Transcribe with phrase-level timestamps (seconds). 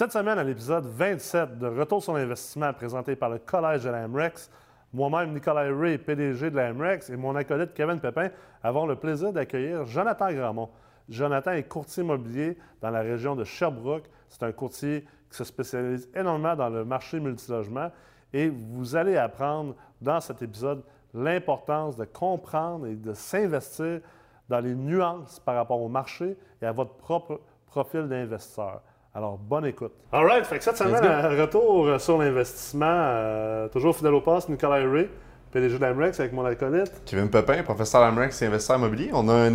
[0.00, 4.08] Cette semaine, à l'épisode 27 de Retour sur l'investissement présenté par le Collège de la
[4.08, 4.50] MREX,
[4.94, 8.30] moi-même, Nicolas Ray, PDG de la MREX, et mon acolyte Kevin Pépin
[8.62, 10.70] avons le plaisir d'accueillir Jonathan Gramont.
[11.06, 14.08] Jonathan est courtier immobilier dans la région de Sherbrooke.
[14.30, 17.90] C'est un courtier qui se spécialise énormément dans le marché multilogement
[18.32, 24.00] et vous allez apprendre dans cet épisode l'importance de comprendre et de s'investir
[24.48, 28.80] dans les nuances par rapport au marché et à votre propre profil d'investisseur.
[29.12, 29.92] Alors, bonne écoute.
[30.12, 34.48] All right, fait que cette semaine, un retour sur l'investissement, euh, toujours fidèle au poste,
[34.48, 35.08] Nicolas Ray,
[35.50, 36.92] PDG de l'Amrex avec mon acolyte.
[37.06, 39.10] Kevin Pepin, professeur d'Amrex et investisseur immobilier.
[39.12, 39.52] On a un,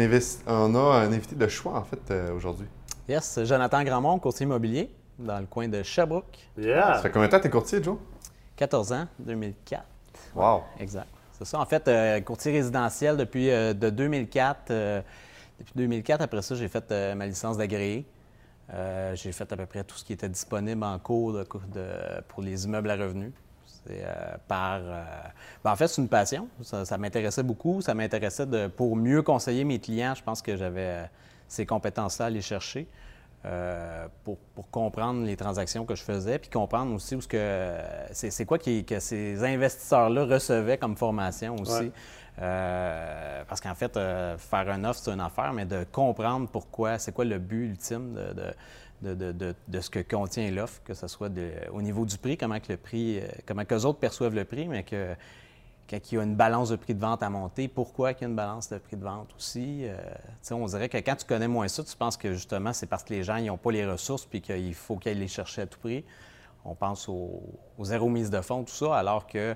[0.48, 2.68] on a un invité de choix, en fait, euh, aujourd'hui.
[3.08, 6.38] Yes, Jonathan Grandmont, courtier immobilier dans le coin de Sherbrooke.
[6.58, 6.96] Yeah!
[6.96, 7.98] Ça fait combien de temps que tu es courtier, Joe?
[8.58, 9.84] 14 ans, 2004.
[10.36, 10.64] Wow!
[10.82, 11.08] Exact.
[11.32, 11.60] C'est ça.
[11.60, 14.64] En fait, euh, courtier résidentiel depuis de 2004.
[15.60, 18.06] depuis 2004, après ça, j'ai fait ma licence d'agréé.
[18.74, 21.38] Euh, j'ai fait à peu près tout ce qui était disponible en cours
[22.28, 23.32] pour les immeubles à revenus.
[23.92, 25.04] Euh, par, euh,
[25.64, 26.48] ben, en fait, c'est une passion.
[26.64, 27.82] Ça, m'intéressait beaucoup.
[27.82, 30.16] Ça m'intéressait pour mieux conseiller mes clients.
[30.16, 31.10] Je pense que j'avais
[31.48, 32.88] ces compétences-là à aller chercher
[34.24, 34.40] pour,
[34.72, 37.78] comprendre les transactions que je faisais, puis comprendre aussi où ce que
[38.12, 41.92] c'est, quoi que ces investisseurs-là recevaient comme formation aussi.
[42.42, 47.00] Euh, parce qu'en fait, euh, faire un offre, c'est une affaire, mais de comprendre pourquoi,
[47.00, 48.18] c'est quoi le but ultime
[49.02, 51.32] de, ce que contient l'offre, que ce soit
[51.72, 54.46] au niveau du prix, comment que le prix, euh, comment que les autres perçoivent le
[54.46, 55.16] prix, mais que
[55.88, 58.28] qu'il y a une balance de prix de vente à monter, pourquoi il y a
[58.28, 59.86] une balance de prix de vente aussi.
[60.50, 63.14] on dirait que quand tu connais moins ça, tu penses que justement c'est parce que
[63.14, 66.04] les gens n'ont pas les ressources puis qu'il faut qu'ils les chercher à tout prix.
[66.66, 67.40] On pense aux
[67.78, 69.56] au zéro mise de fonds, tout ça, alors que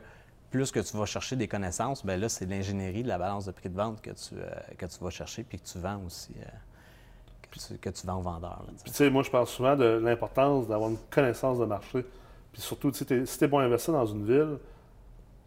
[0.49, 3.51] plus que tu vas chercher des connaissances, bien là, c'est l'ingénierie de la balance de
[3.51, 6.33] prix de vente que tu, euh, que tu vas chercher puis que tu vends aussi,
[6.39, 8.63] euh, que, tu, vends aux vendeurs.
[8.83, 12.05] Puis, tu sais, moi, je parle souvent de l'importance d'avoir une connaissance de marché.
[12.51, 14.57] Puis surtout, si tu es, bon à investir dans une ville,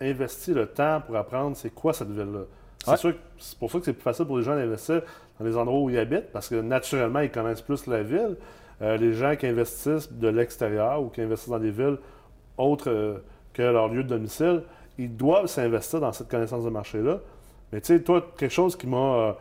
[0.01, 2.43] investis le temps pour apprendre c'est quoi cette ville-là.
[2.85, 5.03] C'est c'est pour ça que c'est plus facile pour les gens d'investir
[5.39, 8.37] dans les endroits où ils habitent, parce que naturellement, ils connaissent plus la ville.
[8.81, 11.99] Euh, les gens qui investissent de l'extérieur ou qui investissent dans des villes
[12.57, 13.23] autres
[13.53, 14.63] que leur lieu de domicile,
[14.99, 17.19] ils doivent s'investir dans cette connaissance de marché-là.
[17.73, 19.33] Mais tu sais, toi, quelque chose qui m'a euh,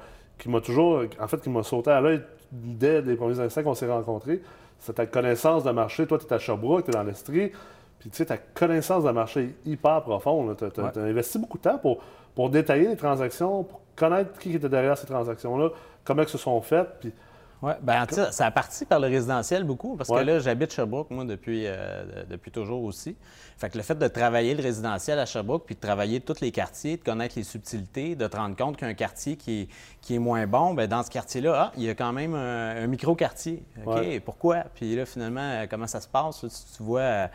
[0.41, 3.75] qui m'a toujours, en fait, qui m'a sauté à l'œil dès les premiers instants qu'on
[3.75, 4.41] s'est rencontrés,
[4.79, 6.07] c'est ta connaissance de marché.
[6.07, 7.51] Toi, tu es à Sherbrooke, tu es dans l'Estrie,
[7.99, 10.57] puis tu sais, ta connaissance de marché est hyper profonde.
[10.57, 11.99] Tu as, investi beaucoup de temps pour,
[12.33, 15.69] pour détailler les transactions, pour connaître qui était derrière ces transactions-là,
[16.03, 17.13] comment elles se sont faites, puis
[17.61, 21.25] oui, bien, ça a parti par le résidentiel beaucoup, parce que là, j'habite Sherbrooke, moi,
[21.25, 23.15] depuis, euh, depuis toujours aussi.
[23.57, 26.51] Fait que le fait de travailler le résidentiel à Sherbrooke, puis de travailler tous les
[26.51, 29.67] quartiers, de connaître les subtilités, de te rendre compte qu'un quartier qui est,
[30.01, 32.87] qui est moins bon, bien, dans ce quartier-là, ah, il y a quand même un,
[32.87, 33.63] micro-quartier.
[33.85, 34.63] OK, pourquoi?
[34.73, 36.39] Puis là, finalement, euh, comment ça se passe?
[36.39, 37.27] tu, vois euh,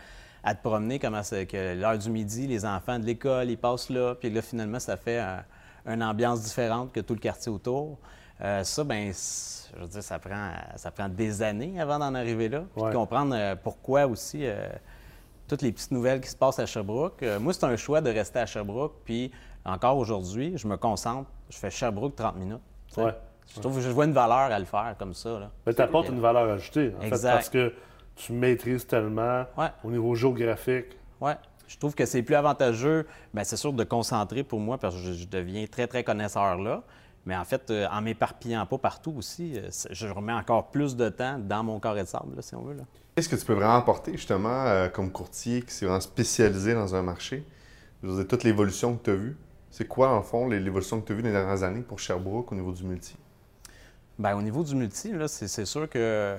[0.42, 3.90] à te promener, comment c'est que l'heure du midi, les enfants de l'école, ils passent
[3.90, 5.20] là, puis là, finalement, ça fait
[5.86, 7.98] une ambiance différente que tout le quartier autour.
[8.40, 9.12] Ça, bien,
[9.76, 12.64] je veux dire, ça prend, ça prend des années avant d'en arriver là.
[12.74, 14.68] Puis de comprendre euh, pourquoi aussi euh,
[15.48, 17.22] toutes les petites nouvelles qui se passent à Sherbrooke.
[17.22, 18.94] Euh, moi, c'est un choix de rester à Sherbrooke.
[19.04, 19.30] Puis
[19.64, 21.30] encore aujourd'hui, je me concentre.
[21.50, 22.60] Je fais Sherbrooke 30 minutes.
[22.96, 25.38] Je trouve que je vois une valeur à le faire comme ça.
[25.38, 25.50] Là.
[25.66, 27.72] Mais tu apportes une valeur ajoutée, en fait, parce que
[28.16, 29.44] tu maîtrises tellement
[29.84, 30.86] au niveau géographique.
[31.20, 31.32] Oui.
[31.68, 35.12] Je trouve que c'est plus avantageux, bien, c'est sûr, de concentrer pour moi, parce que
[35.12, 36.82] je deviens très, très connaisseur là.
[37.26, 41.08] Mais en fait, euh, en m'éparpillant pas partout aussi, euh, je remets encore plus de
[41.08, 42.76] temps dans mon carré de sable, si on veut.
[43.16, 46.94] Qu'est-ce que tu peux vraiment apporter, justement, euh, comme courtier qui s'est vraiment spécialisé dans
[46.94, 47.44] un marché?
[48.02, 49.36] Je veux dire, toute l'évolution que tu as vue.
[49.72, 52.52] C'est quoi, en fond, l'évolution que tu as vue dans les dernières années pour Sherbrooke
[52.52, 53.16] au niveau du multi?
[54.18, 56.36] Bien, au niveau du multi, c'est sûr que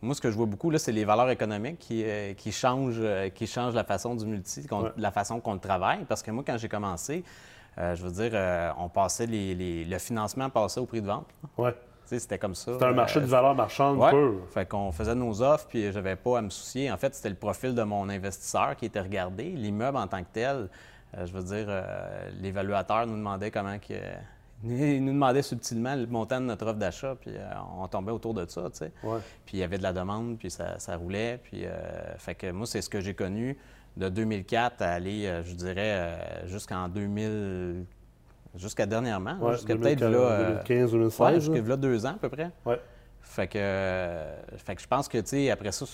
[0.00, 2.04] moi, ce que je vois beaucoup, c'est les valeurs économiques qui,
[2.36, 3.02] qui, changent,
[3.34, 6.04] qui changent la façon du multi, la façon qu'on le travaille.
[6.06, 7.22] Parce que moi, quand j'ai commencé,
[7.78, 11.26] euh, je veux dire, euh, on passait les, le financement passait au prix de vente.
[11.56, 11.70] Oui.
[12.04, 12.72] C'était comme ça.
[12.72, 14.10] C'était un marché de valeur marchande ouais.
[14.10, 14.40] pure.
[14.50, 16.90] Fait qu'on faisait nos offres, puis j'avais pas à me soucier.
[16.90, 19.44] En fait, c'était le profil de mon investisseur qui était regardé.
[19.44, 20.68] L'immeuble en tant que tel,
[21.16, 21.68] euh, je veux dire,
[22.40, 23.94] l'évaluateur nous demandait comment que.
[24.64, 27.32] Il nous demandait subtilement le montant de notre offre d'achat, puis
[27.78, 28.92] on tombait autour de ça, tu sais.
[29.46, 31.40] Puis il y avait de la demande, puis ça, ça roulait.
[31.42, 31.64] Puis,
[32.18, 33.56] fait que moi, c'est ce que j'ai connu
[33.96, 37.84] de 2004 à aller, euh, je dirais, euh, jusqu'en 2000,
[38.54, 42.50] jusqu'à dernièrement, jusqu'à peut-être là, 2015, 2016, ouais, jusqu'à là deux ans à peu près.
[42.64, 42.80] Ouais.
[43.20, 44.24] Fait que,
[44.56, 45.84] fait que je pense que, tu sais, après ça,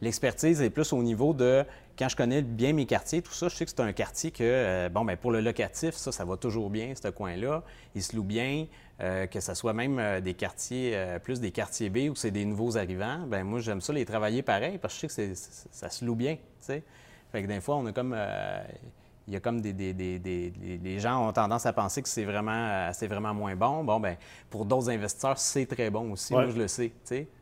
[0.00, 1.64] l'expertise est plus au niveau de
[1.98, 4.42] quand je connais bien mes quartiers, tout ça, je sais que c'est un quartier que,
[4.42, 7.62] euh, bon, ben pour le locatif, ça, ça va toujours bien, ce coin-là.
[7.94, 8.66] Il se loue bien,
[9.02, 12.46] euh, que ce soit même euh, des quartiers, plus des quartiers B où c'est des
[12.46, 13.26] nouveaux arrivants.
[13.26, 16.14] ben moi, j'aime ça les travailler pareil parce que je sais que ça se loue
[16.14, 16.82] bien, tu sais.
[17.32, 18.14] Fait que des fois, on a comme
[19.30, 23.06] il y a comme des, Les gens ont tendance à penser que c'est vraiment, c'est
[23.06, 23.84] vraiment moins bon.
[23.84, 24.16] Bon, ben
[24.50, 26.32] pour d'autres investisseurs, c'est très bon aussi.
[26.32, 26.92] Moi, je le sais.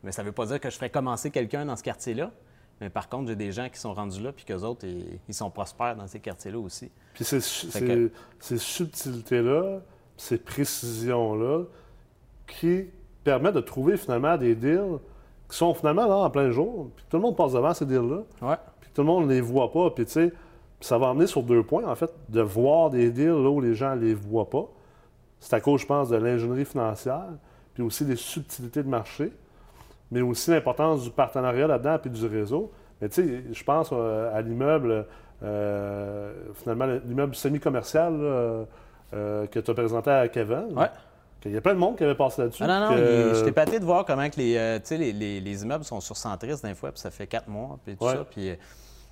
[0.03, 2.31] Mais ça ne veut pas dire que je ferais commencer quelqu'un dans ce quartier-là.
[2.79, 4.85] Mais par contre, j'ai des gens qui sont rendus là, puis qu'eux autres,
[5.27, 6.91] ils, sont prospères dans ces quartiers-là aussi.
[7.13, 9.79] Puis ces, ces subtilités-là,
[10.15, 11.63] ces précisions-là,
[12.47, 12.85] qui
[13.23, 14.99] permettent de trouver finalement des deals
[15.49, 18.21] qui sont finalement là en plein jour, puis tout le monde passe devant ces deals-là.
[18.41, 18.55] Ouais.
[18.99, 19.91] Tout le monde ne les voit pas.
[19.91, 20.33] Puis tu sais,
[20.81, 23.73] ça va amener sur deux points, en fait, de voir des deals là où les
[23.73, 24.65] gens ne les voient pas.
[25.39, 27.29] C'est à cause, je pense, de l'ingénierie financière,
[27.73, 29.31] puis aussi des subtilités de marché,
[30.11, 32.73] mais aussi l'importance du partenariat là-dedans, puis du réseau.
[32.99, 35.05] Mais tu sais, je pense euh, à l'immeuble,
[35.43, 38.65] euh, finalement, l'immeuble semi-commercial euh,
[39.47, 40.77] que tu as présenté à Kevin.
[40.77, 40.89] Ouais.
[41.45, 42.63] Il y a plein de monde qui avait passé là-dessus.
[42.65, 43.31] Ah non, non, que...
[43.35, 46.91] j'étais pâté de voir comment que les, les, les, les, immeubles sont surcentristes d'un fois,
[46.91, 48.25] puis ça fait quatre mois, puis tout ça.
[48.29, 48.57] Puis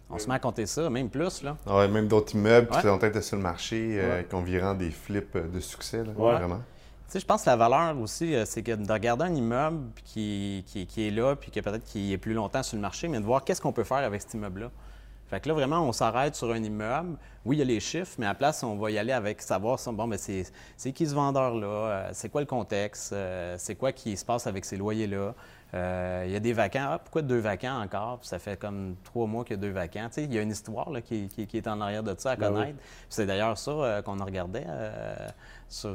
[0.09, 1.43] on se met à compter ça, même plus.
[1.43, 1.57] Là.
[1.65, 4.75] Ah ouais, même d'autres immeubles qui sont peut-être sur le marché, euh, qui ont viré
[4.75, 6.61] des flips euh, de succès, là, vraiment.
[7.07, 9.79] Tu sais, je pense que la valeur aussi, euh, c'est que de regarder un immeuble
[10.03, 13.19] qui, qui, est là, puis que peut-être qu'il est plus longtemps sur le marché, mais
[13.19, 14.71] de voir qu'est-ce qu'on peut faire avec cet immeuble-là.
[15.29, 17.17] Fait que là, vraiment, on s'arrête sur un immeuble.
[17.45, 19.41] Oui, il y a les chiffres, mais à la place, on va y aller avec
[19.41, 22.09] savoir, bon, ben c'est qui ce vendeur-là?
[22.13, 23.15] C'est quoi le contexte?
[23.57, 25.33] C'est quoi qui se passe avec ces loyers-là?
[25.73, 26.87] Euh, il y a des vacants.
[26.91, 28.19] Ah, pourquoi deux vacants encore?
[28.21, 30.09] ça fait comme trois mois qu'il y a deux vacants.
[30.15, 32.79] il y a une histoire qui, est en arrière de ça à ben connaître.
[33.09, 35.27] C'est d'ailleurs ça euh, qu'on a regardé euh,
[35.67, 35.93] sur,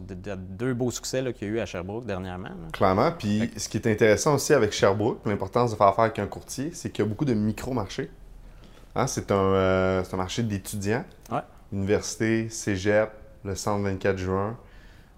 [0.00, 2.50] deux beaux succès qu'il y a eu à Sherbrooke dernièrement.
[2.72, 3.12] Clairement.
[3.12, 6.70] Puis ce qui est intéressant aussi avec Sherbrooke, l'importance de faire affaire avec un courtier,
[6.72, 8.10] c'est qu'il y a beaucoup de micro-marchés.
[8.98, 11.04] Hein, c'est un, marché d'étudiants.
[11.72, 13.10] Université, cégep,
[13.44, 14.56] le centre 24 juin.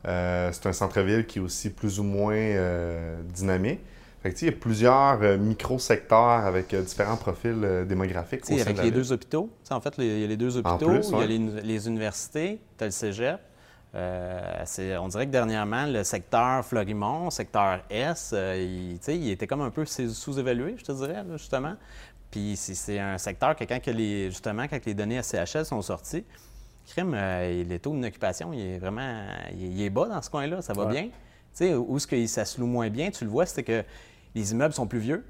[0.06, 3.80] Euh, c'est un centre-ville qui est aussi plus ou moins euh, dynamique.
[4.24, 8.42] il y a plusieurs euh, micro-secteurs avec différents profils démographiques.
[8.42, 9.48] Aussi avec les deux hôpitaux.
[9.70, 11.26] en fait, il y a les deux hôpitaux, il y a
[11.62, 13.40] les, universités, tu as le cégep.
[13.94, 19.86] on dirait que dernièrement, le secteur Florimont, secteur S, il, il, était comme un peu
[19.86, 21.76] sous-évalué, je te dirais, justement.
[22.30, 26.24] Puis c'est un secteur que quand les, justement, quand les données CHL sont sorties,
[26.86, 30.72] crime, euh, les taux d'occupation, il est vraiment il est bas dans ce coin-là, ça
[30.72, 31.04] va bien.
[31.04, 31.10] Tu
[31.52, 33.84] sais, où est-ce que ça se loue moins bien, tu le vois, c'est que
[34.34, 35.24] les immeubles sont plus vieux.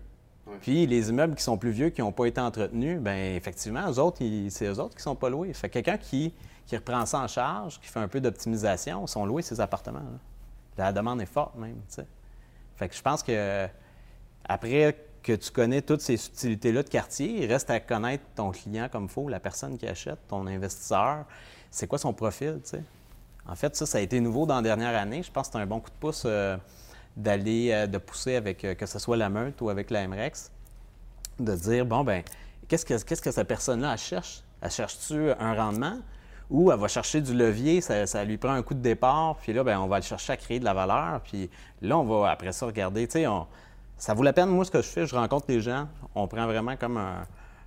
[0.60, 3.98] Puis les immeubles qui sont plus vieux, qui n'ont pas été entretenus, bien effectivement, eux
[3.98, 4.18] autres,
[4.48, 5.52] c'est eux autres qui sont pas loués.
[5.52, 6.34] Fait quelqu'un qui,
[6.66, 10.02] qui reprend ça en charge, qui fait un peu d'optimisation, sont loués ces appartements.
[10.76, 11.76] La demande est forte même.
[12.76, 13.68] Fait que je pense que
[14.44, 18.88] après que tu connais toutes ces subtilités-là de quartier, il reste à connaître ton client
[18.90, 21.24] comme il faut, la personne qui achète, ton investisseur.
[21.70, 22.82] C'est quoi son profil, tu sais?
[23.46, 25.22] En fait, ça, ça a été nouveau dans la dernière année.
[25.22, 26.56] Je pense que c'est un bon coup de pouce euh,
[27.16, 30.52] d'aller, euh, de pousser avec, euh, que ce soit la Meute ou avec la MREX,
[31.38, 32.22] de dire, bon, ben
[32.68, 34.42] qu'est-ce que, qu'est-ce que cette personne-là, cherche?
[34.60, 35.98] Elle cherche-tu un rendement?
[36.50, 39.62] Ou elle va chercher du levier, ça, lui prend un coup de départ, puis là,
[39.62, 41.48] ben on va le chercher à créer de la valeur, puis
[41.80, 43.46] là, on va après ça regarder, tu sais, on,
[44.00, 44.48] ça vaut la peine.
[44.48, 45.86] Moi, ce que je fais, je rencontre les gens.
[46.14, 46.98] On prend vraiment comme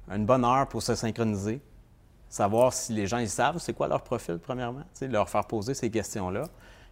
[0.09, 1.61] une bonne heure pour se synchroniser.
[2.27, 4.81] Savoir si les gens, ils savent c'est quoi leur profil, premièrement.
[5.01, 6.45] Leur faire poser ces questions-là.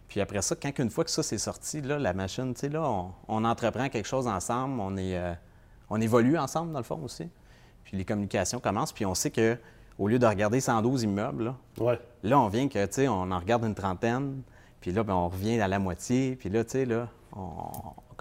[0.06, 3.12] Puis après ça, quand une fois que ça c'est sorti, là, la machine, là, on,
[3.26, 5.34] on, entreprend quelque chose ensemble, on, est, euh,
[5.90, 7.28] on évolue ensemble, dans le fond aussi.
[7.82, 9.58] Puis les communications commencent, puis on sait que
[9.98, 11.56] au lieu de regarder 112 immeubles, là,
[12.22, 14.42] là on vient que, tu sais, on en regarde une trentaine,
[14.80, 17.72] puis là, ben, on revient à la moitié, puis là, tu sais, là, on,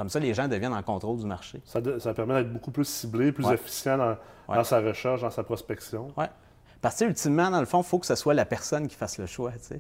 [0.01, 1.62] comme ça, les gens deviennent en contrôle du marché.
[1.63, 1.79] Ça,
[2.15, 4.00] permet d'être beaucoup plus ciblé, plus efficient
[4.48, 6.08] dans, sa recherche, dans sa prospection.
[6.17, 6.25] Oui.
[6.81, 9.20] Parce que, ultimement, dans le fond, il faut que ce soit la personne qui fasse
[9.20, 9.51] le choix.
[9.70, 9.79] Il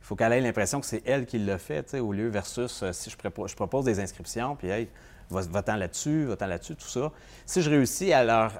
[0.00, 3.10] faut qu'elle ait l'impression que c'est elle qui le fait, au lieu versus euh, si
[3.10, 3.16] je,
[3.46, 4.88] je, propose des inscriptions, puis hey,
[5.28, 7.12] va-t'en là-dessus, va-t'en là-dessus, tout ça.
[7.44, 8.52] Si je réussis à leur,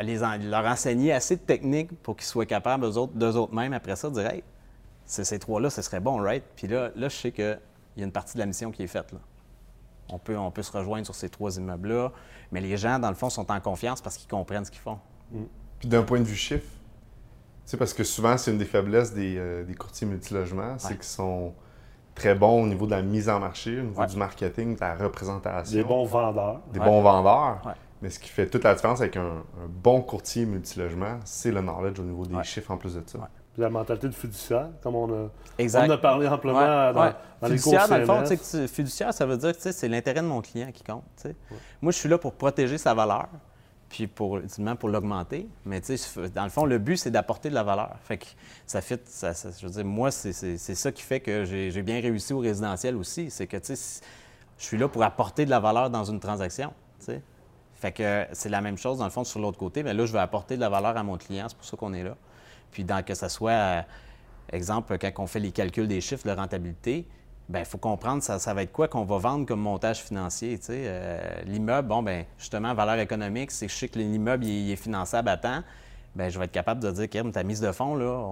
[0.00, 3.74] les leur enseigner assez de techniques pour qu'ils soient capables, eux autres, d'eux autres mêmes,
[3.74, 4.42] après ça, de dire Hey,
[5.04, 6.42] ces trois-là, ce serait bon, right?
[6.56, 7.58] Puis là, là, je sais qu'il
[7.98, 9.12] y a une partie de la mission qui est faite.
[9.12, 9.18] Là
[10.08, 12.12] on peut, on peut se rejoindre sur ces trois immeubles-là.
[12.52, 14.98] Mais les gens, dans le fond, sont en confiance parce qu'ils comprennent ce qu'ils font.
[15.32, 15.44] Mm.
[15.80, 16.68] Puis d'un point de vue chiffre,
[17.64, 21.52] c'est parce que souvent, c'est une des faiblesses des, euh, courtiers multilogements, c'est qu'ils sont
[22.14, 24.94] très bons au niveau de la mise en marché, au niveau du marketing, de la
[24.94, 25.76] représentation.
[25.76, 26.60] Des bons vendeurs.
[26.72, 27.74] Des bons vendeurs.
[28.02, 31.98] Mais ce qui fait toute la différence avec un, bon courtier multilogement, c'est le knowledge
[31.98, 33.28] au niveau des chiffres en plus de ça.
[33.58, 37.96] La mentalité de fiduciaire, comme on a, On a parlé amplement dans, les cours Dans
[37.96, 38.24] le fond,
[38.68, 41.04] fiduciaire, ça veut dire que c'est l'intérêt de mon client qui compte.
[41.80, 43.28] Moi, je suis là pour protéger sa valeur,
[43.88, 44.40] puis pour,
[44.78, 45.48] pour l'augmenter.
[45.64, 45.80] Mais
[46.34, 47.96] dans le fond, le but, c'est d'apporter de la valeur.
[48.04, 48.26] Fait que
[48.66, 52.32] ça fait, ça, je veux dire, moi, c'est ça qui fait que j'ai bien réussi
[52.32, 53.30] au résidentiel aussi.
[53.30, 54.02] C'est que, tu sais,
[54.58, 56.72] je suis là pour apporter de la valeur dans une transaction.
[57.74, 59.82] Fait que c'est la même chose, dans le fond, sur l'autre côté.
[59.82, 61.46] Mais là, je vais apporter de la valeur à mon client.
[61.48, 62.16] C'est pour ça qu'on est là.
[62.76, 63.82] Puis dans, que ce soit, euh,
[64.52, 67.08] exemple, quand on fait les calculs des chiffres de rentabilité,
[67.48, 70.60] bien, il faut comprendre ça, ça va être quoi qu'on va vendre comme montage financier.
[70.68, 74.76] Euh, l'immeuble, bon, bien, justement, valeur économique, c'est que je sais que l'immeuble il, est
[74.76, 75.62] finançable à temps.
[76.14, 78.22] Bien, je vais être capable de dire, Kim, ta mise de fonds, là,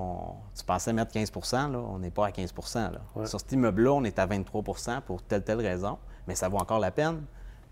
[0.54, 1.32] tu pensais mettre 15
[1.72, 2.90] là, on n'est pas à 15%
[3.24, 5.96] Sur cet immeuble-là, on est à 23% pour telle, telle raison,
[6.28, 7.22] mais ça vaut encore la peine.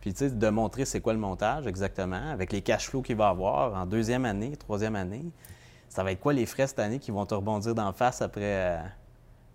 [0.01, 3.17] Puis, tu sais, de montrer c'est quoi le montage exactement, avec les cash flows qu'il
[3.17, 5.27] va avoir en deuxième année, troisième année
[5.93, 8.41] ça va être quoi les frais cette année qui vont te rebondir d'en face après,
[8.43, 8.79] euh,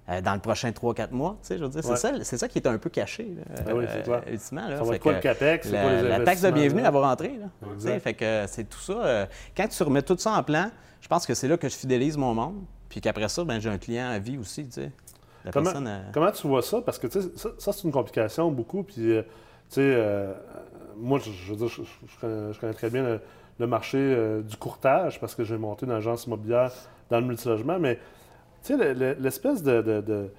[0.09, 1.35] euh, dans le prochain 3-4 mois?
[1.41, 3.35] Tu sais, je veux dire, c'est, ça, c'est ça qui est un peu caché,
[3.67, 4.67] ah oui, c'est euh, ultimement.
[4.67, 4.77] Là.
[4.77, 5.71] Ça va être quoi le CAPEX?
[5.71, 7.39] La, la taxe de bienvenue, elle va rentrer.
[7.39, 9.27] Là, fait que c'est tout ça.
[9.55, 10.69] quand tu remets tout ça en plan,
[11.01, 12.63] je pense que c'est là que je fidélise mon monde.
[12.87, 14.65] Puis qu'après ça, ben, j'ai un client à vie aussi.
[14.65, 14.91] Tu sais.
[15.51, 15.73] comment,
[16.13, 16.81] comment, tu vois ça?
[16.81, 18.83] Parce que tu sais, ça, c'est une complication beaucoup.
[18.83, 19.23] Puis, tu
[19.69, 20.35] sais,
[20.95, 23.21] moi, je, veux dire, je, connais, très bien le
[23.65, 26.71] marché euh, du courtage parce que j'ai monté une agence immobilière
[27.09, 27.79] dans le multilogement.
[27.79, 27.99] Mais
[28.63, 30.29] tu sais, l'espèce de,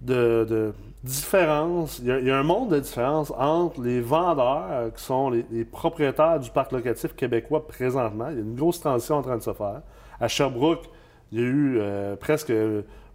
[0.00, 5.30] de, différence, il y, a, un monde de différence entre les vendeurs euh, qui sont
[5.30, 8.28] les, propriétaires du parc locatif québécois présentement.
[8.30, 9.82] Il y a une grosse transition en train de se faire.
[10.20, 10.88] À Sherbrooke,
[11.32, 12.52] il y a eu euh, presque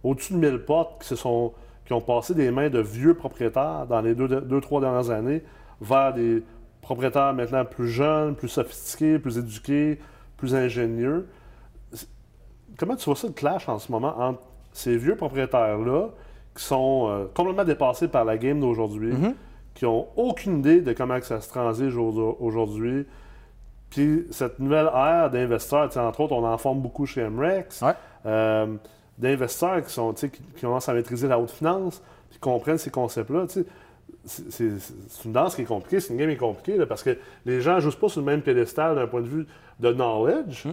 [0.04, 1.52] au-dessus de 1000 portes qui, se sont,
[1.86, 5.42] qui ont passé des mains de vieux propriétaires dans les deux, deux trois dernières années
[5.80, 6.42] vers des
[6.82, 9.98] propriétaires maintenant plus jeunes, plus sophistiqués, plus éduqués,
[10.36, 11.28] plus ingénieux.
[12.76, 16.08] Comment tu vois ça, le clash en ce moment entre ces vieux propriétaires-là
[16.54, 19.34] qui sont euh, complètement dépassés par la game d'aujourd'hui, mm-hmm.
[19.74, 23.06] qui n'ont aucune idée de comment ça se transige aujourd'hui,
[23.88, 27.84] puis cette nouvelle ère d'investisseurs, entre autres, on en forme beaucoup chez MREX,
[28.26, 28.74] euh,
[29.18, 33.46] d'investisseurs qui, sont, qui, qui commencent à maîtriser la haute finance, qui comprennent ces concepts-là
[34.24, 37.60] c'est une danse qui est compliquée, c'est une game qui est compliquée, parce que les
[37.60, 39.46] gens ne jouent pas sur le même pédestal d'un point de vue
[39.80, 40.66] de knowledge.
[40.66, 40.72] Hmm.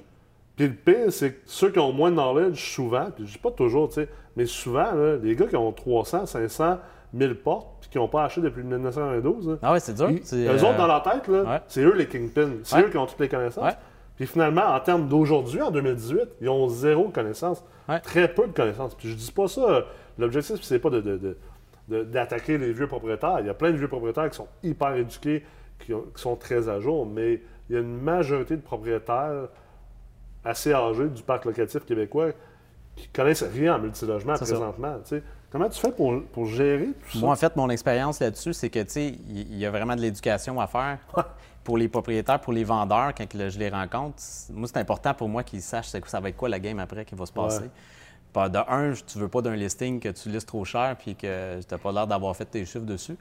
[0.56, 3.38] Puis le pire, c'est que ceux qui ont moins de knowledge, souvent, puis je dis
[3.38, 4.92] pas toujours, tu sais, mais souvent,
[5.22, 6.80] les gars qui ont 300, 500,
[7.14, 10.10] 1000 portes, puis qui n'ont pas acheté depuis 1992, ah ouais, c'est dur.
[10.10, 11.30] eux euh, autres, dans leur tête,
[11.68, 12.52] c'est eux les kingpins.
[12.64, 13.74] C'est eux qui ont toutes les connaissances.
[14.16, 17.64] Puis finalement, en termes d'aujourd'hui, en 2018, ils ont zéro connaissance.
[18.04, 18.94] Très peu de connaissances.
[18.96, 19.86] Puis je dis pas ça,
[20.18, 21.38] l'objectif, c'est pas de
[21.90, 23.40] d'attaquer les vieux propriétaires.
[23.40, 25.44] Il y a plein de vieux propriétaires qui sont hyper éduqués,
[25.80, 29.48] qui, sont très à jour, mais il y a une majorité de propriétaires
[30.44, 32.32] assez âgés du parc locatif québécois
[32.96, 35.00] qui connaissent rien en multilogement présentement.
[35.52, 37.20] Comment tu fais pour, pour, gérer tout ça?
[37.20, 40.68] Moi, en fait, mon expérience là-dessus, c'est que, il y a vraiment de l'éducation à
[40.68, 41.00] faire
[41.64, 44.18] pour les propriétaires, pour les vendeurs, quand je les rencontre.
[44.52, 47.16] Moi, c'est important pour moi qu'ils sachent ça va être quoi la game après qui
[47.16, 47.70] va se passer
[48.48, 51.68] de un, tu veux pas d'un listing que tu listes trop cher puis que tu
[51.70, 53.18] n'as pas l'air d'avoir fait tes chiffres dessus.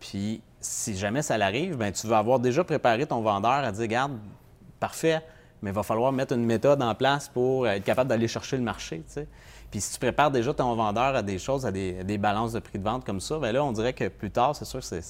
[0.00, 3.82] Puis si jamais ça l'arrive, ben tu vas avoir déjà préparé ton vendeur à dire
[3.82, 4.12] Regarde,
[4.80, 5.22] parfait,
[5.62, 8.62] mais il va falloir mettre une méthode en place pour être capable d'aller chercher le
[8.62, 9.02] marché.
[9.70, 12.78] Puis si tu prépares déjà ton vendeur à des choses, à des, balances de prix
[12.78, 15.02] de vente comme ça, bien là, on dirait que plus tard, c'est sûr, c'est,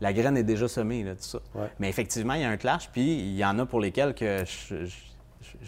[0.00, 1.40] la graine est déjà semée, là, tout ça.
[1.78, 4.44] Mais effectivement, il y a un clash, puis il y en a pour lesquels que
[4.44, 4.96] je je,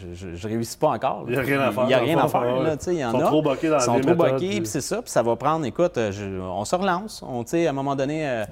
[0.04, 1.24] ne réussis pas encore.
[1.26, 1.84] Il n'y a rien à faire.
[1.84, 2.62] Il n'y a rien à faire.
[2.62, 4.80] Là, il y en Ils sont trop boqués dans Ils sont trop boqués, puis c'est
[4.80, 5.02] ça.
[5.02, 7.22] Puis ça va prendre, écoute, euh, on se relance.
[7.26, 8.44] On, à un moment donné, euh,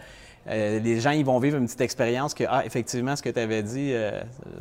[0.49, 3.41] euh, les gens ils vont vivre une petite expérience que, ah, effectivement, ce que tu
[3.41, 3.95] avais dit,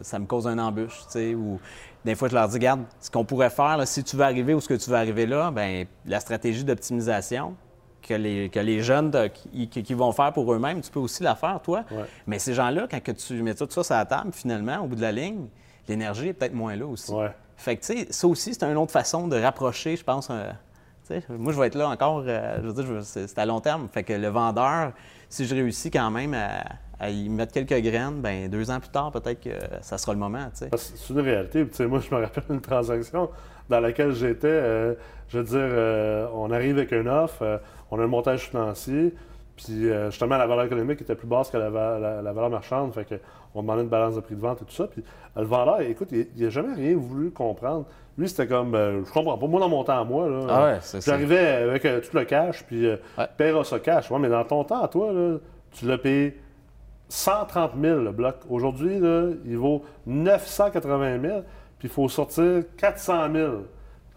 [0.01, 0.99] ça me cause un embûche.
[1.15, 1.59] Ou
[2.05, 4.61] des fois, je leur dis, regarde, ce qu'on pourrait faire, si tu veux arriver où
[4.61, 7.55] ce que tu veux arriver là, ben la stratégie d'optimisation,
[8.01, 9.11] que les, que les, jeunes
[9.51, 11.83] qui, vont faire pour eux-mêmes, tu peux aussi la faire, toi.
[12.25, 14.95] Mais ces gens-là, quand que tu mets tout ça sur la table, finalement, au bout
[14.95, 15.47] de la ligne,
[15.87, 17.11] l'énergie est peut-être moins là aussi.
[17.55, 20.29] Fait que, tu sais, ça aussi, c'est une autre façon de rapprocher, je pense.
[20.29, 20.51] Euh,
[21.29, 23.87] moi, je vais être là encore, euh, je veux dire, c'est à long terme.
[23.91, 24.91] Fait que le vendeur,
[25.29, 26.35] si je réussis quand même
[26.99, 30.19] à, y mettre quelques graines, ben deux ans plus tard, peut-être que ça sera le
[30.19, 30.49] moment.
[30.53, 30.69] C'est
[31.09, 31.65] une réalité.
[31.87, 33.29] moi, je me rappelle une transaction
[33.69, 34.47] dans laquelle j'étais.
[34.47, 34.93] Euh,
[35.29, 39.13] je veux dire, on arrive avec une offre, on a un montage financier,
[39.57, 41.69] puis justement, la valeur économique était plus basse que la,
[42.21, 42.93] la valeur marchande.
[42.93, 43.15] Fait que
[43.57, 44.87] on demandait une balance de prix de vente et tout ça.
[44.87, 45.03] Puis
[45.35, 47.85] le vendeur, écoute, il n'a jamais rien voulu comprendre.
[48.17, 49.47] Lui, c'était comme, euh, je comprends pas.
[49.47, 52.85] Moi, dans mon temps à moi, là, ah j'arrivais avec euh, tout le cash, puis
[52.85, 53.63] euh, ouais.
[53.63, 54.09] ce cash.
[54.09, 55.37] Ouais, mais dans ton temps, à toi, là,
[55.71, 56.39] tu l'as payé
[57.09, 58.37] 130 000 le bloc.
[58.49, 58.99] Aujourd'hui,
[59.45, 61.41] il vaut 980 000.
[61.79, 63.51] puis il faut sortir 400 000.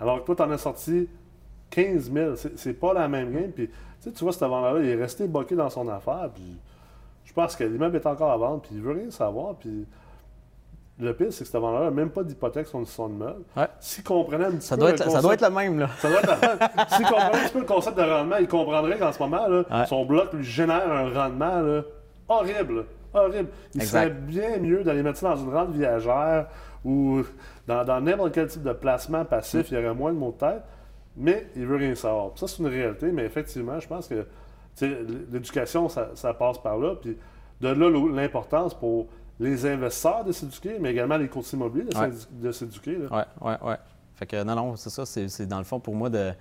[0.01, 1.09] Alors que toi, tu en as sorti
[1.71, 2.35] 15 000.
[2.57, 3.51] C'est pas la même game.
[3.53, 3.71] Puis,
[4.03, 6.29] tu vois, cet vendeur-là, il est resté bloqué dans son affaire.
[6.35, 6.57] Puis,
[7.25, 9.55] je pense que l'immeuble est encore à vendre, puis il veut rien savoir.
[9.55, 9.87] Puis,
[10.99, 13.43] le pire, c'est que cet vendeur n'a même pas d'hypothèque sur son immeuble.
[13.57, 13.69] Ouais.
[13.79, 14.81] S'il comprenait un petit ça peu.
[14.83, 15.89] Doit le être, concept, ça doit être le même, là.
[15.99, 16.89] Ça doit être le même.
[16.89, 19.63] S'il comprenait un petit peu le concept de rendement, il comprendrait qu'en ce moment, là,
[19.71, 19.87] Ouais.
[19.87, 21.83] son bloc lui génère un rendement là,
[22.29, 22.85] horrible.
[23.15, 23.49] Horrible.
[23.75, 23.99] Il Exact.
[24.09, 26.47] serait bien mieux d'aller mettre ça dans une rente viagère
[26.85, 27.23] ou
[27.67, 30.37] dans dans n'importe quel type de placement passif, il y aurait moins de mots de
[30.47, 30.63] tête,
[31.17, 32.31] mais il veut rien savoir.
[32.31, 34.27] Puis ça, c'est une réalité, mais effectivement, je pense que
[35.31, 36.95] l'éducation, ça, ça passe par là.
[37.01, 37.17] Puis
[37.61, 39.07] de là l'importance pour
[39.39, 41.87] les investisseurs de s'éduquer, mais également les courtiers immobiliers
[42.31, 42.97] de s'éduquer.
[43.11, 43.75] Oui, oui, oui.
[44.15, 45.07] Fait que non, non, c'est ça.
[45.07, 46.33] C'est, dans le fond pour moi de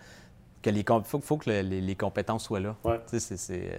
[0.62, 2.76] que les faut, faut que le- les, les compétences soient là.
[2.84, 3.00] Ouais.
[3.14, 3.70] Euh,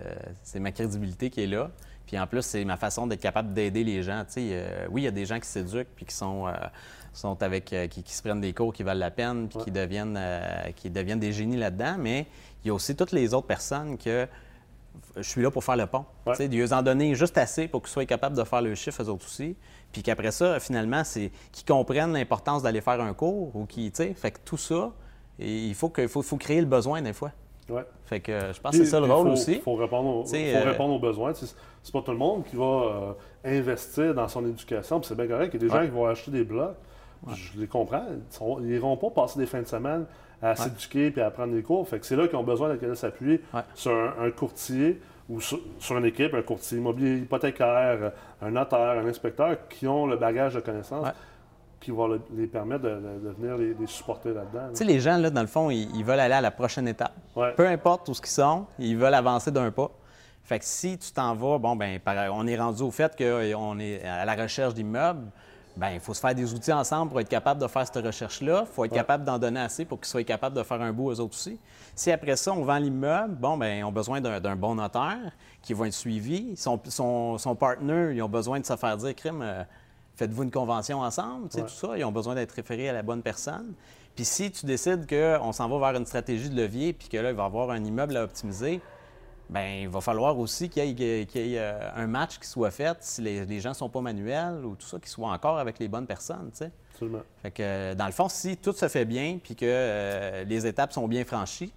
[0.42, 1.70] c'est ma crédibilité qui est là.
[2.10, 4.24] Puis en plus, c'est ma façon d'être capable d'aider les gens.
[4.26, 6.52] Tu sais, euh, oui, il y a des gens qui s'éduquent puis qui sont, euh,
[7.12, 9.70] sont avec, euh, qui, qui se prennent des cours qui valent la peine puis qui
[9.70, 10.18] deviennent,
[10.74, 11.94] qui deviennent des génies là-dedans.
[12.00, 12.26] Mais
[12.64, 14.26] il y a aussi toutes les autres personnes que
[15.14, 16.04] je suis là pour faire le pont.
[16.26, 16.32] Ouais.
[16.32, 19.04] Tu sais, Dieu en donner juste assez pour qu'ils soient capables de faire le chiffre,
[19.04, 19.54] eux autres aussi.
[19.92, 23.98] Puis qu'après ça, finalement, c'est qu'ils comprennent l'importance d'aller faire un cours ou qui, tu
[23.98, 24.90] sais, fait que tout ça,
[25.38, 27.30] il faut, que, faut, faut créer le besoin des fois.
[27.70, 27.84] Ouais.
[28.06, 29.60] Fait que je pense que c'est ça le rôle faut- aussi.
[29.60, 31.32] faut répondre aux, faut euh, répondre aux besoins.
[31.34, 33.12] C'est pas tout le monde qui va euh,
[33.44, 35.02] investir dans son éducation.
[35.02, 35.52] C'est bien correct.
[35.54, 35.80] Il y a des Ouais.
[35.82, 36.74] gens qui vont acheter des blocs.
[37.34, 38.04] Je les comprends.
[38.60, 40.06] Ils n'iront pas passer des fins de semaine
[40.42, 41.86] à s'éduquer puis à prendre des cours.
[41.86, 43.42] Fait que c'est là qu'ils ont besoin de s'appuyer
[43.74, 48.12] sur un, un courtier ou sur, sur une équipe, un courtier immobilier hypothécaire,
[48.42, 51.06] un notaire, un inspecteur qui ont le bagage de connaissances
[51.80, 54.62] Qui va le- les permettre de, de- de venir les, les supporter là-dedans.
[54.64, 54.68] là.
[54.70, 56.86] Tu sais, les gens, là, dans le fond, ils, ils veulent aller à la prochaine
[56.88, 57.14] étape.
[57.34, 57.52] Ouais.
[57.56, 59.90] Peu importe où ce qu'ils sont, ils veulent avancer d'un pas.
[60.44, 61.98] Fait que si tu t'en vas, bon, ben,
[62.32, 65.26] on est rendu au fait qu'on est à la recherche d'immeubles,
[65.76, 68.64] ben, il faut se faire des outils ensemble pour être capable de faire cette recherche-là.
[68.68, 71.12] Il faut être capable d'en donner assez pour qu'ils soient capables de faire un bout
[71.12, 71.58] eux autres aussi.
[71.94, 75.30] Si après ça, on vend l'immeuble, bon, ben, ils ont besoin d'un d'un bon notaire
[75.62, 76.56] qui va être suivi.
[76.56, 79.62] Son, son, son partner, ils ont besoin de se faire dire, crime, euh,
[80.20, 81.66] faites-vous une convention ensemble, tu sais, Ouais.
[81.68, 81.96] tout ça.
[81.98, 83.72] Ils ont besoin d'être référés à la bonne personne.
[84.14, 87.30] Puis si tu décides qu'on s'en va vers une stratégie de levier, puis que là,
[87.30, 88.80] il va y avoir un immeuble à optimiser,
[89.48, 92.46] ben il va falloir aussi qu'il y ait, qu'il y ait, euh, un match qui
[92.46, 95.30] soit fait, si les, les gens ne sont pas manuels ou tout ça, qu'ils soient
[95.32, 96.70] encore avec les bonnes personnes, tu sais.
[96.92, 97.22] Absolument.
[97.42, 100.66] Fait que, euh, dans le fond, si tout se fait bien, puis que euh, les
[100.66, 101.72] étapes sont bien franchies,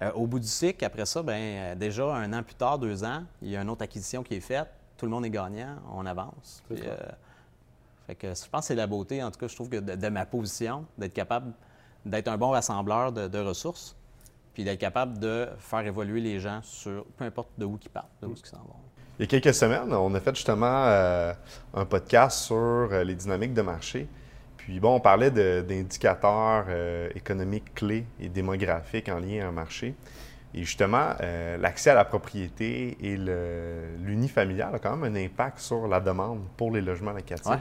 [0.00, 3.24] euh, au bout du cycle, après ça, ben déjà un an plus tard, deux ans,
[3.42, 6.06] il y a une autre acquisition qui est faite, tout le monde est gagnant, on
[6.06, 6.62] avance.
[6.68, 6.90] C'est Puis, ça.
[6.90, 6.96] euh,
[8.10, 9.94] fait que je pense que c'est la beauté, en tout cas, je trouve que de,
[9.94, 11.52] de ma position, d'être capable
[12.04, 13.94] d'être un bon rassembleur de, de ressources,
[14.54, 18.10] puis d'être capable de faire évoluer les gens sur peu importe de où ils partent,
[18.22, 18.74] de où ils s'en vont.
[19.18, 21.32] Il y a quelques semaines, on a fait justement euh,
[21.74, 24.08] un podcast sur euh, les dynamiques de marché.
[24.56, 29.94] Puis bon, on parlait d'indicateurs euh, économiques clés et démographiques en lien à un marché.
[30.52, 33.16] Et justement, euh, l'accès à la propriété et
[33.98, 37.46] l'unifamilial a quand même un impact sur la demande pour les logements locatifs.
[37.46, 37.58] Ouais.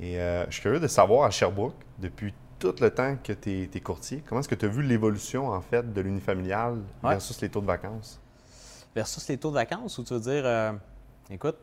[0.00, 3.68] Et euh, je suis curieux de savoir à Sherbrooke, depuis tout le temps que tu
[3.72, 7.10] es, courtier, comment est-ce que tu as vu l'évolution en fait de l'unifamilial Ouais.
[7.10, 8.20] versus les taux de vacances?
[8.94, 10.72] Versus les taux de vacances, où tu veux dire, euh,
[11.30, 11.56] écoute,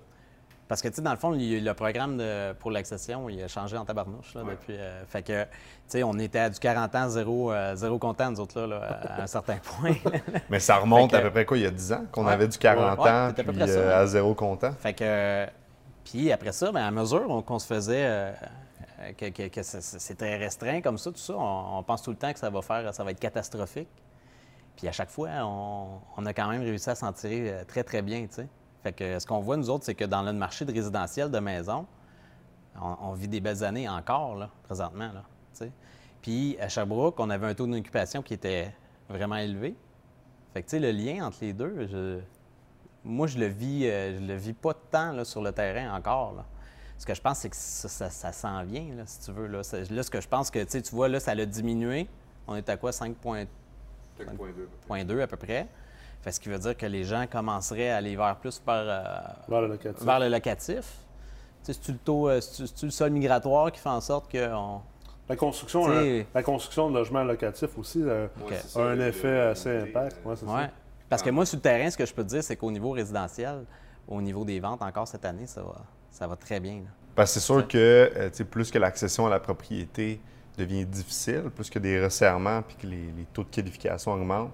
[0.67, 3.75] parce que, tu sais, dans le fond, le programme de- pour l'accession, il a changé
[3.77, 4.77] en tabarnouche, là, depuis...
[4.77, 5.49] euh, fait que, tu
[5.87, 8.99] sais, on était à du 40 ans, zéro, euh, zéro content, nous autres, là, là,
[9.17, 9.95] à un certain point.
[10.49, 12.31] Mais ça remonte que- à peu près quoi, il y a 10 ans, qu'on Ouais.
[12.33, 14.71] avait du 40 Ouais, ans c'était à peu puis près euh, à zéro content.
[14.79, 15.45] fait que,
[16.03, 18.33] puis après ça, ben, à mesure on- qu'on se faisait, euh,
[18.99, 22.49] euh, que, très restreint comme ça, tout ça, on, pense tout le temps que ça
[22.49, 23.89] va faire, ça va être catastrophique.
[24.75, 28.01] Puis à chaque fois, on, a quand même réussi à s'en tirer euh, très, très
[28.01, 28.47] bien, tu sais.
[28.83, 31.39] Fait que ce qu'on voit, nous autres, c'est que dans le marché de résidentiel de
[31.39, 31.85] maison,
[32.81, 35.23] on, vit des belles années encore, là, présentement, là.
[36.21, 38.73] Puis à Sherbrooke, on avait un taux d'occupation qui était
[39.09, 39.75] vraiment élevé.
[40.53, 42.19] Fait que, tu sais, le lien entre les deux, je-
[43.03, 46.33] moi, je le vis, euh, je le vis pas tant là, sur le terrain encore.
[46.35, 46.45] Là.
[46.97, 49.47] Ce que je pense, c'est que ça, ça- ça s'en vient, là, si tu veux.
[49.47, 52.07] Là, ce que je pense que, tu vois, là, ça l'a diminué.
[52.47, 52.91] On est à quoi?
[52.91, 55.67] 5,2 à peu près.
[56.21, 59.03] Fait ce qui veut dire que les gens commenceraient à aller vers plus vers, euh,
[59.49, 60.03] Vers le locatif.
[60.05, 60.83] vers le locatif.
[61.63, 62.39] C'est-tu le taux, euh,
[62.83, 64.81] le sol migratoire qui fait en sorte qu'on...
[65.29, 68.27] La construction, euh, la construction de logements locatifs aussi euh,
[68.75, 70.17] a un effet assez impact.
[70.25, 70.69] Ouais, c'est Ouais.
[71.11, 72.91] Parce que moi, sur le terrain, ce que je peux te dire, c'est qu'au niveau
[72.91, 73.65] résidentiel,
[74.07, 76.75] au niveau des ventes, encore cette année, ça va, ça va très bien.
[76.75, 76.89] là.
[77.13, 80.21] Parce que c'est sûr que euh, plus que l'accession à la propriété
[80.57, 84.53] devient difficile, plus que des resserrements puis que les, les taux de qualification augmentent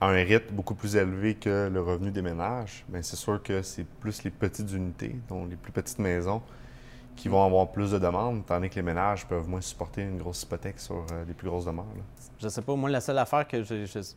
[0.00, 3.60] à un rythme beaucoup plus élevé que le revenu des ménages, bien, c'est sûr que
[3.60, 6.40] c'est plus les petites unités, donc les plus petites maisons,
[7.16, 10.42] qui vont avoir plus de demandes, tandis que les ménages peuvent moins supporter une grosse
[10.42, 11.86] hypothèque sur euh, les plus grosses demandes.
[12.40, 13.62] Je sais pas, moi, la seule affaire que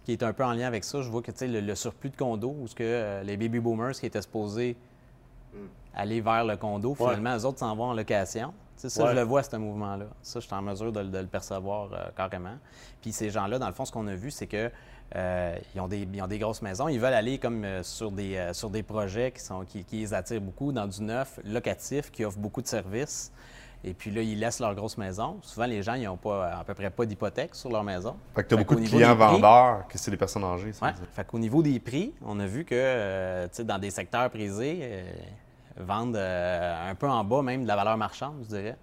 [0.03, 2.15] qui est un peu en lien avec ça, je vois que le, le surplus de
[2.15, 4.77] condos, où que, euh, les baby boomers qui étaient supposés
[5.53, 5.57] hmm.
[5.93, 8.53] aller vers le condo, finalement, eux autres s'en vont en location.
[8.77, 10.05] ça, je le vois, ce mouvement-là.
[10.21, 12.57] Ça, je suis en mesure de, le percevoir euh, carrément.
[13.01, 14.71] Puis ces gens-là, dans le fond, ce qu'on a vu, c'est que
[15.15, 16.87] euh, ils, ont des, des, grosses maisons.
[16.87, 20.13] Ils veulent aller comme euh, sur, des, euh, sur des projets qui, sont, qui, les
[20.13, 23.31] attirent beaucoup, dans du neuf, locatif, qui offre beaucoup de services.
[23.83, 25.37] Et puis là, ils laissent leur grosse maison.
[25.41, 28.15] Souvent, les gens, ils n'ont pas, à peu près pas d'hypothèque sur leur maison.
[28.33, 30.71] Fait que tu as beaucoup de clients vendeurs, que c'est des personnes âgées.
[30.81, 30.89] Oui.
[31.13, 35.05] Fait qu'au niveau des prix, on a vu que, sais, dans des secteurs prisés,
[35.77, 38.77] vendent un peu en bas même de la valeur marchande, je dirais,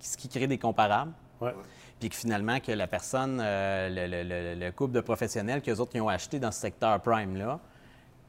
[0.00, 1.12] ce qui crée des comparables.
[1.38, 1.52] Ouais
[1.98, 6.08] puis que finalement, que la personne, euh, le, couple de professionnels qu'eux autres qui ont
[6.08, 7.58] acheté dans ce secteur prime-là,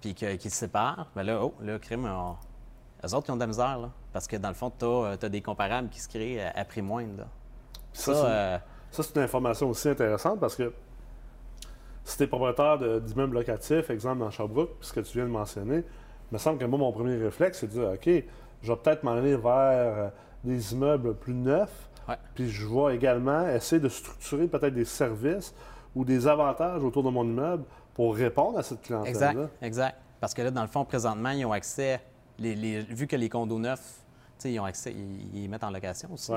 [0.02, 3.48] puis qu'ils se séparent, bien là, oh, là, crime, eux autres, qui ont de la
[3.48, 6.42] misère, là, parce que dans le fond, tu as, euh, des comparables qui se créent
[6.42, 7.26] à, prix moindre.
[7.92, 8.58] Ça, euh,
[8.92, 10.72] ça c'est une information aussi intéressante parce que
[12.04, 15.78] si tu es propriétaire d'immeubles locatifs, exemple dans Sherbrooke, ce que tu viens de mentionner,
[15.80, 18.24] il me semble que moi, mon premier réflexe, c'est de dire, OK,
[18.62, 20.12] je vais peut-être m'en aller vers
[20.44, 21.87] des immeubles plus neufs,
[22.36, 25.54] puis je vais également essayer de structurer peut-être des services
[25.96, 29.30] ou des avantages autour de mon immeuble pour répondre à cette clientèle-là.
[29.30, 29.98] Exact, exact.
[30.20, 32.00] Parce que là, dans le fond, présentement, ils ont accès,
[32.40, 34.02] les, vu que les condos neufs,
[34.46, 34.94] ils ont accès,
[35.34, 36.32] ils, mettent en location aussi.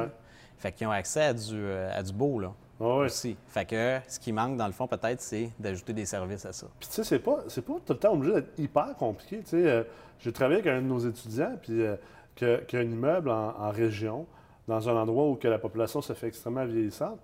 [0.59, 2.53] Fait qu'ils ont accès à du, euh, à du beau, là.
[2.83, 3.37] Ah aussi.
[3.49, 6.67] Fait que ce qui manque, dans le fond, peut-être, c'est d'ajouter des services à ça.
[6.79, 9.41] Puis, tu sais, c'est pas, c'est pas tout le temps obligé d'être hyper compliqué.
[9.41, 9.83] Tu sais, euh,
[10.19, 11.97] j'ai travaillé avec un de nos étudiants, puis euh,
[12.35, 14.27] qui, a, un immeuble en région
[14.69, 17.19] dans un endroit où que la population se fait extrêmement vieillissante.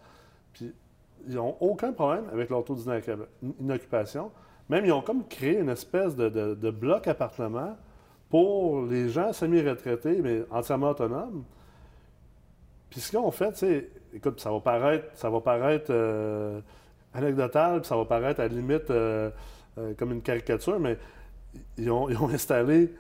[0.52, 0.72] Puis
[1.28, 4.30] ils n'ont aucun problème avec leur taux d'inoccupation.
[4.68, 7.76] Même, ils ont comme créé une espèce de, bloc appartement
[8.28, 11.44] pour les gens semi-retraités, mais entièrement autonomes.
[12.90, 16.60] Puis ce qu'ils ont fait, c'est, écoute, ça va paraître, ça va paraître euh,
[17.14, 19.30] anecdotal, puis ça va paraître à la limite euh,
[19.78, 20.98] euh, comme une caricature, mais
[21.78, 22.92] ils ont installé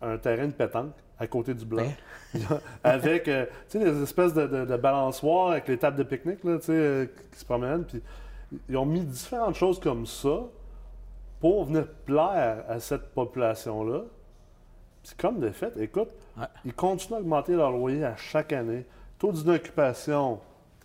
[0.00, 1.86] un terrain de pétanque à côté du bloc.
[2.84, 6.58] avec, euh, tu sais, des espèces de, de, balançoires avec les tables de pique-nique, là,
[6.58, 7.84] tu sais, euh, qui se promènent.
[7.84, 8.02] Puis
[8.68, 10.40] ils ont mis différentes choses comme ça
[11.40, 14.02] pour venir plaire à cette population-là.
[15.16, 16.10] Comme de fait, écoute,
[16.64, 18.84] ils continuent à augmenter leur loyer à chaque année.
[19.18, 20.40] Taux d'inoccupation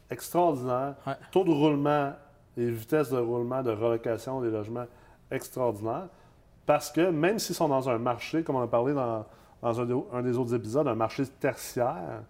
[0.09, 0.95] extraordinaire.
[1.31, 2.13] Taux de roulement
[2.57, 4.85] et vitesse de roulement, de relocation des logements
[5.31, 6.07] extraordinaire.
[6.65, 9.25] Parce que même s'ils sont dans un marché, comme on a parlé dans,
[9.61, 12.23] dans un, des autres épisodes, un marché tertiaire,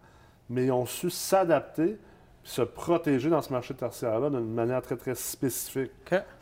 [0.50, 1.98] mais ils ont su s'adapter
[2.44, 5.92] se protéger dans ce marché tertiaire-là d'une manière très, très spécifique.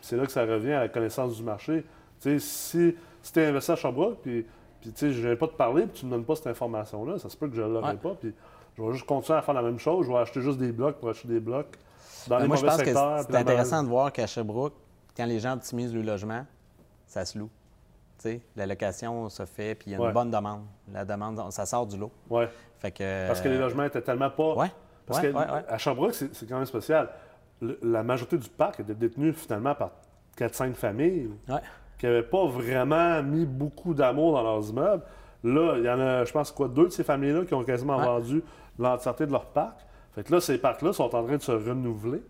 [0.00, 1.84] C'est là que ça revient à la connaissance du marché.
[2.20, 4.46] si, si tu es investi à Sherbrooke, puis,
[4.80, 7.18] puis je ne viens pas te parler, puis tu ne me donnes pas cette information-là,
[7.18, 8.32] ça se peut que je ne l'aurai pas, puis
[8.76, 10.06] je vais juste continuer à faire la même chose.
[10.06, 11.76] Je vais acheter juste des blocs pour acheter des blocs
[12.28, 13.24] dans les moi, mauvais secteurs.
[13.28, 14.74] C'est intéressant de voir qu'à Sherbrooke,
[15.16, 16.46] quand les gens optimisent le logement,
[17.08, 17.50] ça se loue
[18.56, 20.62] la location se fait, puis il y a une bonne demande.
[20.92, 22.12] La demande, ça sort du lot.
[22.30, 22.44] Oui.
[22.80, 24.54] Parce que les logements étaient tellement pas.
[24.56, 24.66] Oui.
[25.06, 27.08] Parce qu'à Sherbrooke, c'est quand même spécial.
[27.60, 29.90] la majorité du parc était détenue finalement par
[30.38, 31.30] 4-5 familles
[31.98, 35.02] qui n'avaient pas vraiment mis beaucoup d'amour dans leurs immeubles.
[35.44, 37.96] Là, il y en a, je pense, quoi, deux de ces familles-là qui ont quasiment
[37.98, 38.42] vendu
[38.78, 39.80] l'entièreté de leur parc.
[40.12, 42.22] Fait que là, ces parcs-là sont en train de se renouveler.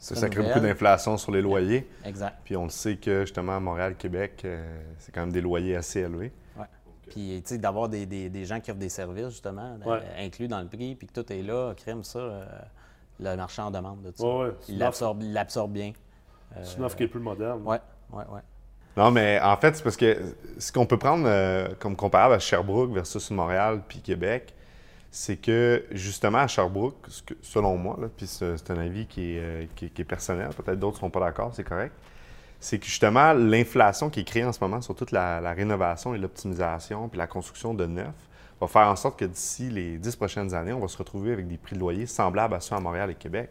[0.00, 1.88] Ça, crée beaucoup d'inflation sur les loyers.
[2.04, 2.36] Exact.
[2.44, 5.76] Puis on le sait que justement, à Montréal, Québec, euh, c'est quand même des loyers
[5.76, 6.32] assez élevés.
[6.56, 6.64] Oui.
[7.08, 10.66] Puis, tu sais, d'avoir des, gens qui offrent des services, justement, euh, inclus dans le
[10.66, 12.44] prix, puis que tout est là, crime ça, euh,
[13.20, 14.26] le marché en demande de ça.
[14.68, 15.92] Il l'absorbe bien.
[16.62, 17.60] c'est une offre qui est plus moderne.
[17.64, 17.76] Oui,
[18.12, 18.40] oui, oui.
[18.96, 20.20] Non, mais en fait, c'est parce que
[20.58, 24.52] ce qu'on peut prendre comme comparable à Sherbrooke versus Montréal puis Québec,
[25.14, 26.96] c'est que justement à Sherbrooke,
[27.42, 31.20] selon moi, puis c'est un avis euh, qui est, personnel, peut-être d'autres ne sont pas
[31.20, 31.94] d'accord, c'est correct,
[32.58, 36.18] c'est que justement l'inflation qui est créée en ce moment sur toute la, rénovation et
[36.18, 38.14] l'optimisation, puis la construction de neuf,
[38.58, 41.46] va faire en sorte que d'ici les dix prochaines années, on va se retrouver avec
[41.46, 43.50] des prix de loyer semblables à ceux à Montréal et Québec.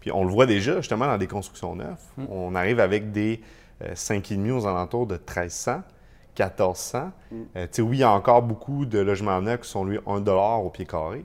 [0.00, 2.00] Puis on le voit déjà justement dans des constructions neuves.
[2.16, 2.24] Hmm.
[2.30, 3.42] On arrive avec des
[3.82, 5.82] euh, 5,5 aux alentours de 1300.
[6.38, 7.12] 1400.
[7.30, 7.42] Mm.
[7.56, 10.70] Euh, oui, il y a encore beaucoup de logements neufs qui sont, lui, 1 au
[10.70, 11.24] pied carré,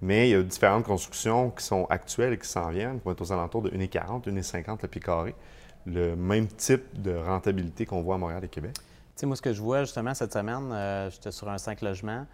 [0.00, 3.12] mais il y a différentes constructions qui sont actuelles et qui s'en viennent, qui vont
[3.12, 5.34] être aux alentours de 1,40, 1,50 le pied carré.
[5.86, 8.74] Le même type de rentabilité qu'on voit à Montréal et Québec.
[8.74, 8.82] Tu
[9.16, 12.26] sais, moi, ce que je vois justement cette semaine, euh, j'étais sur un 5 logements,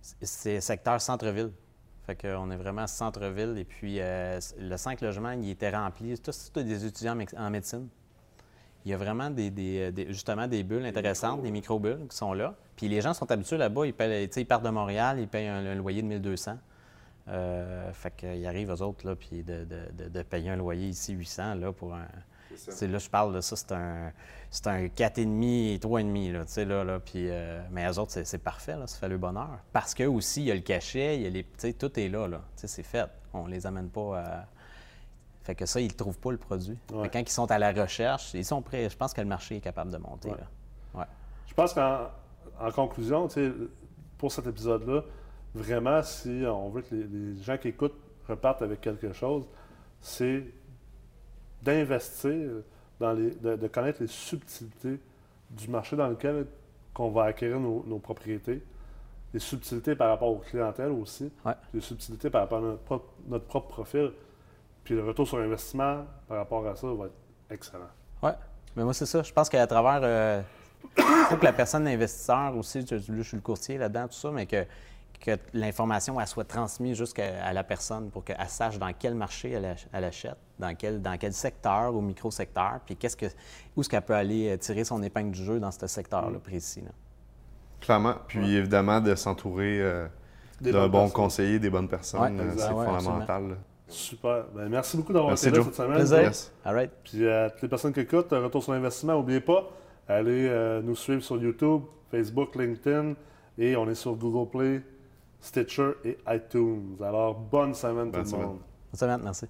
[0.00, 1.52] c'est secteur centre-ville.
[2.06, 3.58] Fait qu'on est vraiment centre-ville.
[3.58, 6.18] Et puis, euh, le 5 logements, il était rempli.
[6.18, 7.88] Tous des étudiants en médecine
[8.86, 12.54] il y a vraiment des, justement des bulles intéressantes, des micro-bulles qui sont là.
[12.76, 16.02] Puis les gens sont habitués là-bas, ils, ils, partent de Montréal, ils payent un, loyer
[16.02, 16.56] de 1200.
[17.28, 21.14] Euh, fait qu'ils arrivent, eux autres, là, puis de, de, de, payer un loyer ici
[21.14, 22.06] 800 là, pour un.
[22.54, 24.12] C'est là, je parle de ça, c'est un,
[24.50, 28.12] c'est un 4,5 et 3,5, là, tu sais, là, là, puis, euh, mais eux autres,
[28.22, 29.58] c'est, parfait, là, ça fait le bonheur.
[29.72, 31.98] Parce que aussi, il y a le cachet, il y a les, tu sais, tout
[31.98, 33.10] est là, là, tu sais, c'est fait.
[33.34, 34.46] On les amène pas à...
[35.46, 36.76] Fait que ça, ils ne trouvent pas le produit.
[36.90, 38.90] quand ils sont à la recherche, ils sont prêts.
[38.90, 40.48] Je pense que le marché est capable de monter, là.
[40.92, 41.06] Ouais.
[41.46, 42.08] Je pense qu'en
[42.58, 43.28] en conclusion,
[44.18, 45.04] pour cet épisode-là,
[45.54, 47.94] vraiment, si on veut que les, gens qui écoutent
[48.28, 49.44] repartent avec quelque chose,
[50.00, 50.42] c'est
[51.62, 52.50] d'investir,
[52.98, 54.98] dans les, de, connaître les subtilités
[55.50, 56.46] du marché dans lequel
[56.98, 58.64] on va acquérir nos, propriétés,
[59.32, 61.30] les subtilités par rapport aux clientèles aussi,
[61.72, 64.10] les subtilités par rapport à notre propre, notre propre profil.
[64.86, 67.14] Puis le retour sur investissement par rapport à ça va être
[67.50, 67.90] excellent.
[68.22, 68.30] Oui,
[68.74, 69.22] mais moi, c'est ça.
[69.22, 70.00] Je pense qu'à travers.
[70.02, 70.40] Euh,
[70.96, 74.30] il faut que la personne investisseur aussi, je, je suis le courtier là-dedans, tout ça,
[74.30, 74.64] mais que
[75.18, 80.36] que l'information soit transmise jusqu'à la personne pour qu'elle sache dans quel marché elle, achète,
[80.58, 83.26] dans quel, dans quel secteur ou micro-secteur, puis qu'est-ce que,
[83.76, 86.40] où est-ce qu'elle peut aller euh, tirer son épingle du jeu dans ce secteur-là mm.
[86.40, 86.84] précis.
[87.80, 88.14] Clairement.
[88.26, 90.06] Puis évidemment, de s'entourer euh,
[90.60, 93.56] d'un bon conseiller, des bonnes personnes, euh, c'est fondamental.
[93.88, 94.46] Super.
[94.54, 96.32] Ben, merci beaucoup d'avoir été là cette semaine.
[96.64, 96.90] All right.
[97.04, 99.70] Puis à toutes les personnes qui écoutent, retour sur l'investissement, n'oubliez pas,
[100.08, 103.14] allez nous suivre sur YouTube, Facebook, LinkedIn,
[103.58, 104.82] et on est sur Google Play,
[105.40, 106.96] Stitcher et iTunes.
[107.00, 108.58] Alors, bonne semaine tout le monde.
[108.92, 109.46] Bonne semaine, merci.